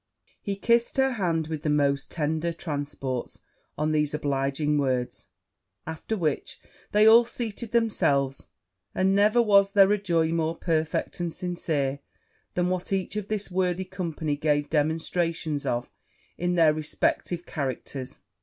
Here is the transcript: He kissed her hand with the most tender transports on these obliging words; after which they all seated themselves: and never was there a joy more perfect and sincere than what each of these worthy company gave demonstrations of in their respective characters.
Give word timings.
He 0.41 0.55
kissed 0.55 0.97
her 0.97 1.11
hand 1.11 1.45
with 1.45 1.61
the 1.61 1.69
most 1.69 2.09
tender 2.09 2.51
transports 2.53 3.37
on 3.77 3.91
these 3.91 4.15
obliging 4.15 4.79
words; 4.79 5.27
after 5.85 6.17
which 6.17 6.59
they 6.91 7.05
all 7.05 7.23
seated 7.23 7.71
themselves: 7.71 8.47
and 8.95 9.13
never 9.13 9.43
was 9.43 9.73
there 9.73 9.91
a 9.91 9.99
joy 10.01 10.31
more 10.31 10.55
perfect 10.57 11.19
and 11.19 11.31
sincere 11.31 11.99
than 12.55 12.67
what 12.69 12.91
each 12.91 13.15
of 13.15 13.27
these 13.27 13.51
worthy 13.51 13.85
company 13.85 14.35
gave 14.35 14.71
demonstrations 14.71 15.67
of 15.67 15.91
in 16.35 16.55
their 16.55 16.73
respective 16.73 17.45
characters. 17.45 18.21